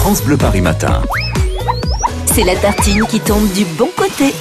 France 0.00 0.24
Bleu 0.24 0.38
Paris 0.38 0.62
Matin. 0.62 1.02
C'est 2.24 2.42
la 2.42 2.56
tartine 2.56 3.04
qui 3.04 3.20
tombe 3.20 3.46
du 3.52 3.66
bon 3.76 3.90
côté. 3.94 4.32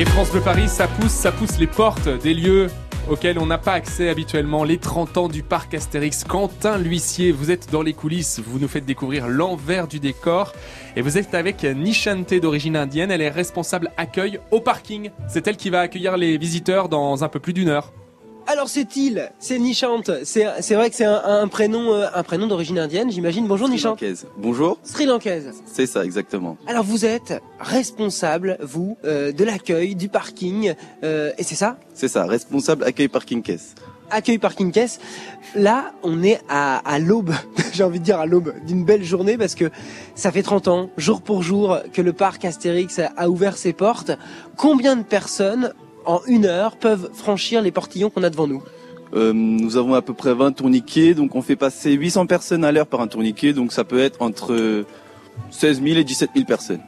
Et 0.00 0.04
France 0.04 0.30
Bleu 0.30 0.40
Paris, 0.40 0.68
ça 0.68 0.88
pousse, 0.88 1.12
ça 1.12 1.30
pousse 1.30 1.60
les 1.60 1.68
portes 1.68 2.08
des 2.08 2.34
lieux 2.34 2.66
auxquels 3.08 3.38
on 3.38 3.46
n'a 3.46 3.56
pas 3.56 3.74
accès 3.74 4.08
habituellement. 4.08 4.64
Les 4.64 4.78
30 4.78 5.16
ans 5.16 5.28
du 5.28 5.44
parc 5.44 5.74
Astérix. 5.74 6.24
Quentin 6.24 6.76
L'huissier, 6.76 7.30
vous 7.30 7.52
êtes 7.52 7.70
dans 7.70 7.82
les 7.82 7.92
coulisses, 7.92 8.42
vous 8.44 8.58
nous 8.58 8.66
faites 8.66 8.84
découvrir 8.84 9.28
l'envers 9.28 9.86
du 9.86 10.00
décor. 10.00 10.52
Et 10.96 11.02
vous 11.02 11.18
êtes 11.18 11.34
avec 11.34 11.62
Nishante 11.62 12.34
d'origine 12.34 12.76
indienne, 12.76 13.12
elle 13.12 13.22
est 13.22 13.30
responsable 13.30 13.92
accueil 13.96 14.40
au 14.50 14.60
parking. 14.60 15.10
C'est 15.28 15.46
elle 15.46 15.56
qui 15.56 15.70
va 15.70 15.82
accueillir 15.82 16.16
les 16.16 16.36
visiteurs 16.36 16.88
dans 16.88 17.22
un 17.22 17.28
peu 17.28 17.38
plus 17.38 17.52
d'une 17.52 17.68
heure. 17.68 17.92
Alors 18.50 18.68
c'est 18.68 18.96
il, 18.96 19.30
c'est 19.38 19.60
Nishant. 19.60 20.02
C'est 20.24 20.44
c'est 20.60 20.74
vrai 20.74 20.90
que 20.90 20.96
c'est 20.96 21.04
un, 21.04 21.22
un 21.24 21.46
prénom 21.46 21.92
euh, 21.94 22.08
un 22.12 22.24
prénom 22.24 22.48
d'origine 22.48 22.80
indienne, 22.80 23.08
j'imagine. 23.08 23.46
Bonjour 23.46 23.68
Nishant. 23.68 23.94
Sri-Lankaise. 23.96 24.26
Bonjour, 24.38 24.76
Sri 24.82 25.06
Lankaise. 25.06 25.52
c'est 25.66 25.86
ça 25.86 26.04
exactement. 26.04 26.56
Alors 26.66 26.82
vous 26.82 27.04
êtes 27.04 27.40
responsable, 27.60 28.58
vous, 28.60 28.96
euh, 29.04 29.30
de 29.30 29.44
l'accueil, 29.44 29.94
du 29.94 30.08
parking, 30.08 30.74
euh, 31.04 31.30
et 31.38 31.44
c'est 31.44 31.54
ça? 31.54 31.78
C'est 31.94 32.08
ça, 32.08 32.24
responsable 32.26 32.82
accueil 32.82 33.06
parking 33.06 33.40
caisse. 33.40 33.76
Accueil 34.10 34.38
parking 34.38 34.72
caisse. 34.72 34.98
Là, 35.54 35.92
on 36.02 36.24
est 36.24 36.40
à, 36.48 36.78
à 36.78 36.98
l'aube, 36.98 37.32
j'ai 37.72 37.84
envie 37.84 38.00
de 38.00 38.04
dire 38.04 38.18
à 38.18 38.26
l'aube 38.26 38.52
d'une 38.66 38.84
belle 38.84 39.04
journée 39.04 39.38
parce 39.38 39.54
que 39.54 39.70
ça 40.16 40.32
fait 40.32 40.42
30 40.42 40.66
ans, 40.66 40.90
jour 40.96 41.22
pour 41.22 41.44
jour, 41.44 41.78
que 41.92 42.02
le 42.02 42.12
parc 42.12 42.44
Astérix 42.44 42.98
a 43.16 43.30
ouvert 43.30 43.56
ses 43.56 43.72
portes. 43.72 44.10
Combien 44.56 44.96
de 44.96 45.04
personnes 45.04 45.72
en 46.10 46.20
une 46.26 46.46
heure 46.46 46.76
peuvent 46.76 47.10
franchir 47.14 47.62
les 47.62 47.70
portillons 47.72 48.10
qu'on 48.10 48.22
a 48.22 48.30
devant 48.30 48.46
nous 48.46 48.62
Euh, 49.12 49.32
nous 49.34 49.76
avons 49.76 49.94
à 49.94 50.02
peu 50.02 50.14
près 50.14 50.34
20 50.34 50.52
tourniquets, 50.52 51.14
donc 51.14 51.34
on 51.34 51.42
fait 51.42 51.56
passer 51.56 51.90
800 51.92 52.26
personnes 52.26 52.64
à 52.64 52.70
l'heure 52.70 52.86
par 52.86 53.00
un 53.00 53.08
tourniquet, 53.08 53.52
donc 53.52 53.72
ça 53.72 53.82
peut 53.82 53.98
être 54.00 54.22
entre 54.22 54.84
16 55.50 55.82
000 55.82 55.98
et 55.98 56.04
17 56.04 56.30
000 56.34 56.46
personnes. 56.46 56.80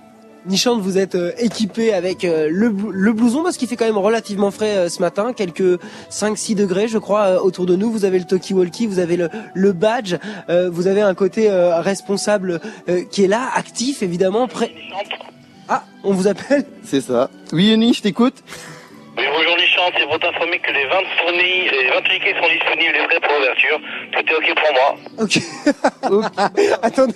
Nishant, 0.47 0.77
vous 0.78 0.98
êtes 0.98 1.15
euh, 1.15 1.31
équipé 1.39 1.93
avec 1.93 2.25
euh, 2.25 2.48
le, 2.50 2.69
bl- 2.70 2.91
le 2.91 3.12
blouson 3.12 3.43
parce 3.45 3.56
qu'il 3.56 3.69
fait 3.69 3.77
quand 3.77 3.84
même 3.84 3.98
relativement 3.98 4.50
frais 4.50 4.77
euh, 4.77 4.89
ce 4.89 5.00
matin, 5.00 5.33
quelques 5.33 5.78
5-6 6.11 6.56
degrés 6.56 6.89
je 6.89 6.98
crois 6.98 7.23
euh, 7.27 7.39
autour 7.41 7.65
de 7.67 7.77
nous. 7.77 7.91
Vous 7.93 8.05
avez 8.05 8.19
le 8.19 8.25
talkie-walkie, 8.25 8.87
vous 8.89 8.98
avez 8.98 9.17
le, 9.17 9.28
le 9.55 9.73
badge, 9.73 10.17
euh, 10.48 10.69
vous 10.69 10.87
avez 10.89 11.00
un 11.00 11.15
côté 11.15 11.48
euh, 11.48 11.81
responsable 11.81 12.61
euh, 12.89 13.03
qui 13.11 13.23
est 13.25 13.28
là, 13.28 13.50
actif 13.55 14.03
évidemment, 14.03 14.48
prêt. 14.48 14.73
Ah, 15.69 15.84
on 16.03 16.12
vous 16.12 16.27
appelle? 16.27 16.65
C'est 16.84 17.00
ça. 17.00 17.31
Oui 17.53 17.69
Yoni, 17.70 17.95
je 17.95 18.03
t'écoute 18.03 18.43
c'est 19.97 20.05
pour 20.06 20.19
t'informer 20.19 20.58
que 20.58 20.70
les 20.72 20.84
20 20.86 20.91
tournées, 21.20 21.70
les 21.70 21.88
20 21.91 22.02
tickets 22.02 22.36
sont 22.36 22.48
disponibles 22.52 22.94
et 22.97 23.06
prêts 23.06 23.20
pour 23.20 23.33
l'ouverture. 23.38 23.80
Tout 24.12 24.25
est 24.33 24.36
ok 24.36 24.55
pour 24.61 24.72
moi. 24.75 24.97
Ok. 25.22 25.38
Attendez, 26.83 27.14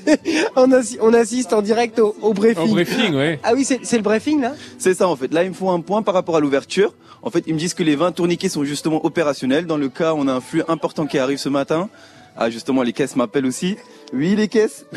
on, 0.57 0.69
assi- 0.73 0.99
on 1.01 1.13
assiste 1.15 1.53
en 1.53 1.63
direct 1.63 1.99
au, 1.99 2.15
au 2.23 2.33
briefing. 2.33 2.63
Au 2.63 2.67
briefing, 2.75 3.15
ouais. 3.15 3.39
Ah 3.43 3.53
oui, 3.55 3.65
c'est 3.65 3.81
c'est 3.85 3.97
le 3.97 4.03
briefing 4.03 4.41
là? 4.41 4.53
C'est 4.79 4.95
ça 4.95 5.09
en 5.09 5.17
fait. 5.17 5.33
Là, 5.33 5.43
il 5.43 5.51
me 5.51 5.55
faut 5.55 5.71
un 5.71 5.81
point 5.81 6.03
par 6.03 6.15
rapport 6.15 6.37
à 6.37 6.41
l'ouverture. 6.41 6.95
En 7.23 7.31
fait, 7.31 7.43
ils 7.47 7.55
me 7.55 7.59
disent 7.59 7.75
que 7.75 7.83
les 7.83 7.97
20 7.97 8.13
tourniquets 8.13 8.49
sont 8.49 8.65
justement 8.65 9.05
opérationnels. 9.05 9.67
Dans 9.67 9.77
le 9.79 9.89
cas, 9.89 10.15
on 10.15 10.29
a 10.29 10.33
un 10.33 10.41
flux 10.41 10.63
important 10.69 11.07
qui 11.07 11.19
arrive 11.19 11.39
ce 11.39 11.49
matin. 11.49 11.89
Ah, 12.37 12.51
justement, 12.51 12.83
les 12.83 12.93
caisses 12.93 13.17
m'appellent 13.17 13.47
aussi. 13.47 13.77
Oui, 14.13 14.37
les 14.37 14.49
caisses? 14.49 14.87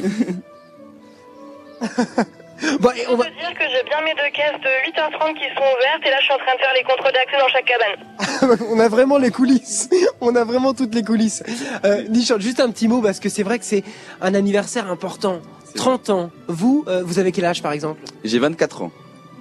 Bon, 2.80 2.90
et 2.92 3.08
on 3.08 3.16
va... 3.16 3.26
Je 3.26 3.30
veux 3.30 3.36
dire 3.36 3.54
que 3.58 3.64
j'ai 3.72 3.84
bien 3.88 4.02
mes 4.04 4.14
deux 4.16 4.32
caisses 4.34 4.60
de 4.62 4.92
8h30 4.92 5.34
qui 5.36 5.46
sont 5.56 5.62
ouvertes 5.62 6.04
et 6.06 6.10
là 6.10 6.18
je 6.20 6.26
suis 6.26 6.34
en 6.34 6.38
train 6.38 6.56
de 6.56 6.60
faire 6.60 6.74
les 6.76 6.84
contrôles 6.84 7.14
d'accès 7.14 7.38
dans 7.40 7.48
chaque 7.50 7.66
cabane. 7.66 8.60
on 8.70 8.80
a 8.80 8.88
vraiment 8.90 9.18
les 9.18 9.32
coulisses. 9.32 9.90
On 10.22 10.36
a 10.36 10.44
vraiment 10.44 10.74
toutes 10.74 10.94
les 10.94 11.04
coulisses. 11.04 11.44
Euh, 11.86 12.04
Nishant, 12.10 12.40
juste 12.40 12.60
un 12.60 12.70
petit 12.72 12.88
mot 12.88 13.02
parce 13.02 13.20
que 13.20 13.30
c'est 13.30 13.44
vrai 13.44 13.60
que 13.60 13.66
c'est 13.66 13.84
un 14.22 14.34
anniversaire 14.34 14.92
important. 14.92 15.40
30 15.76 16.10
ans. 16.10 16.32
Vous, 16.48 16.84
euh, 16.88 17.04
vous 17.06 17.20
avez 17.20 17.32
quel 17.32 17.46
âge 17.46 17.62
par 17.62 17.72
exemple? 17.72 18.02
J'ai 18.24 18.40
24 18.40 18.82
ans. 18.84 18.92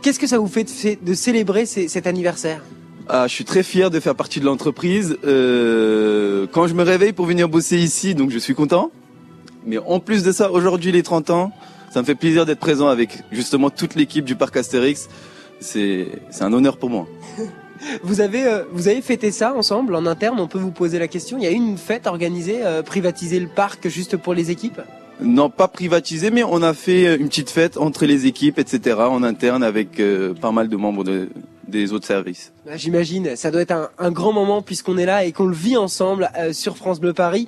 Qu'est-ce 0.02 0.18
que 0.18 0.26
ça 0.26 0.38
vous 0.38 0.46
fait 0.46 0.64
de, 1.02 1.14
célébrer 1.14 1.66
ces- 1.66 1.88
cet 1.88 2.06
anniversaire? 2.06 2.62
Ah, 3.08 3.26
je 3.26 3.32
suis 3.34 3.44
très 3.44 3.62
fier 3.62 3.90
de 3.90 3.98
faire 4.00 4.14
partie 4.14 4.38
de 4.38 4.44
l'entreprise. 4.44 5.16
Euh, 5.24 6.46
quand 6.52 6.66
je 6.66 6.74
me 6.74 6.82
réveille 6.82 7.12
pour 7.12 7.26
venir 7.26 7.48
bosser 7.48 7.78
ici, 7.78 8.14
donc 8.14 8.30
je 8.30 8.38
suis 8.38 8.54
content. 8.54 8.90
Mais 9.66 9.78
en 9.78 9.98
plus 9.98 10.22
de 10.22 10.30
ça, 10.30 10.52
aujourd'hui 10.52 10.92
les 10.92 11.02
30 11.02 11.30
ans, 11.30 11.52
ça 11.90 12.00
me 12.00 12.04
fait 12.06 12.14
plaisir 12.14 12.46
d'être 12.46 12.58
présent 12.60 12.88
avec 12.88 13.22
justement 13.32 13.70
toute 13.70 13.94
l'équipe 13.94 14.24
du 14.24 14.34
parc 14.36 14.56
Astérix. 14.56 15.08
C'est 15.60 16.08
c'est 16.30 16.44
un 16.44 16.52
honneur 16.52 16.76
pour 16.76 16.90
moi. 16.90 17.06
Vous 18.02 18.20
avez, 18.20 18.44
euh, 18.44 18.64
vous 18.72 18.88
avez 18.88 19.00
fêté 19.00 19.30
ça 19.30 19.54
ensemble 19.54 19.94
en 19.94 20.04
interne? 20.04 20.40
On 20.40 20.48
peut 20.48 20.58
vous 20.58 20.72
poser 20.72 20.98
la 20.98 21.06
question. 21.06 21.38
Il 21.38 21.44
y 21.44 21.46
a 21.46 21.52
eu 21.52 21.54
une 21.54 21.78
fête 21.78 22.08
organisée, 22.08 22.58
euh, 22.64 22.82
privatiser 22.82 23.38
le 23.38 23.46
parc 23.46 23.86
juste 23.88 24.16
pour 24.16 24.34
les 24.34 24.50
équipes? 24.50 24.80
Non, 25.20 25.48
pas 25.48 25.68
privatisé, 25.68 26.32
mais 26.32 26.42
on 26.42 26.60
a 26.62 26.74
fait 26.74 27.14
une 27.14 27.28
petite 27.28 27.50
fête 27.50 27.76
entre 27.76 28.04
les 28.04 28.26
équipes, 28.26 28.58
etc. 28.58 28.96
en 28.98 29.22
interne 29.22 29.62
avec 29.62 30.00
euh, 30.00 30.34
pas 30.34 30.50
mal 30.50 30.68
de 30.68 30.76
membres 30.76 31.04
de- 31.04 31.28
des 31.68 31.92
autres 31.92 32.06
services. 32.06 32.52
Bah, 32.68 32.76
J'imagine, 32.76 33.34
ça 33.34 33.50
doit 33.50 33.62
être 33.62 33.70
un, 33.70 33.88
un 33.98 34.10
grand 34.10 34.32
moment 34.32 34.60
puisqu'on 34.60 34.98
est 34.98 35.06
là 35.06 35.24
et 35.24 35.32
qu'on 35.32 35.46
le 35.46 35.54
vit 35.54 35.78
ensemble 35.78 36.30
euh, 36.38 36.52
sur 36.52 36.76
France 36.76 37.00
Bleu 37.00 37.14
Paris. 37.14 37.46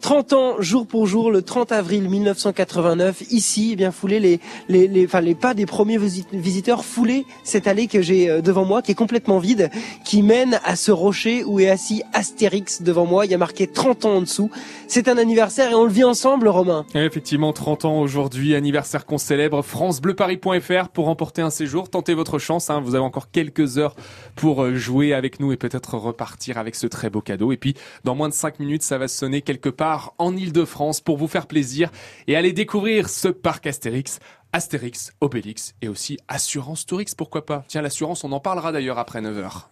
30 0.00 0.32
ans, 0.32 0.54
jour 0.60 0.86
pour 0.86 1.06
jour, 1.06 1.30
le 1.30 1.42
30 1.42 1.70
avril 1.72 2.08
1989, 2.08 3.24
ici, 3.30 3.70
eh 3.72 3.76
bien 3.76 3.90
foulé 3.90 4.20
les, 4.20 4.40
les, 4.70 4.88
les, 4.88 5.04
enfin, 5.04 5.20
les 5.20 5.34
pas 5.34 5.52
des 5.52 5.66
premiers 5.66 5.98
visi- 5.98 6.24
visiteurs, 6.32 6.82
foulé 6.84 7.26
cette 7.42 7.66
allée 7.66 7.88
que 7.88 8.00
j'ai 8.00 8.30
euh, 8.30 8.40
devant 8.40 8.64
moi, 8.64 8.80
qui 8.80 8.92
est 8.92 8.94
complètement 8.94 9.38
vide, 9.38 9.70
qui 10.04 10.22
mène 10.22 10.58
à 10.64 10.76
ce 10.76 10.92
rocher 10.92 11.44
où 11.44 11.60
est 11.60 11.68
assis 11.68 12.02
Astérix 12.14 12.80
devant 12.80 13.04
moi. 13.04 13.26
Il 13.26 13.32
y 13.32 13.34
a 13.34 13.38
marqué 13.38 13.66
30 13.66 14.06
ans 14.06 14.14
en 14.16 14.20
dessous. 14.22 14.50
C'est 14.88 15.08
un 15.08 15.18
anniversaire 15.18 15.72
et 15.72 15.74
on 15.74 15.84
le 15.84 15.90
vit 15.90 16.04
ensemble, 16.04 16.48
Romain. 16.48 16.86
Effectivement, 16.94 17.52
30 17.52 17.84
ans 17.84 17.98
aujourd'hui, 18.00 18.54
anniversaire 18.54 19.04
qu'on 19.04 19.18
célèbre, 19.18 19.60
francebleuparis.fr 19.62 20.88
pour 20.88 21.04
remporter 21.06 21.42
un 21.42 21.50
séjour. 21.50 21.90
Tentez 21.90 22.14
votre 22.14 22.38
chance, 22.38 22.70
hein, 22.70 22.80
vous 22.82 22.94
avez 22.94 23.04
encore 23.04 23.30
quelques 23.30 23.76
heures 23.76 23.94
pour 24.36 24.53
euh, 24.62 24.74
jouer 24.74 25.14
avec 25.14 25.40
nous 25.40 25.52
et 25.52 25.56
peut-être 25.56 25.94
repartir 25.94 26.58
avec 26.58 26.74
ce 26.74 26.86
très 26.86 27.10
beau 27.10 27.20
cadeau. 27.20 27.52
Et 27.52 27.56
puis, 27.56 27.74
dans 28.04 28.14
moins 28.14 28.28
de 28.28 28.34
5 28.34 28.60
minutes, 28.60 28.82
ça 28.82 28.98
va 28.98 29.08
sonner 29.08 29.42
quelque 29.42 29.68
part 29.68 30.14
en 30.18 30.36
Ile-de-France 30.36 31.00
pour 31.00 31.16
vous 31.16 31.28
faire 31.28 31.46
plaisir 31.46 31.90
et 32.26 32.36
aller 32.36 32.52
découvrir 32.52 33.08
ce 33.08 33.28
parc 33.28 33.66
Astérix. 33.66 34.18
Astérix, 34.52 35.12
Obélix 35.20 35.74
et 35.82 35.88
aussi 35.88 36.16
Assurance 36.28 36.86
Tourix, 36.86 37.06
pourquoi 37.16 37.44
pas 37.44 37.64
Tiens, 37.66 37.82
l'assurance, 37.82 38.22
on 38.22 38.30
en 38.30 38.38
parlera 38.38 38.70
d'ailleurs 38.70 39.00
après 39.00 39.20
9h. 39.20 39.64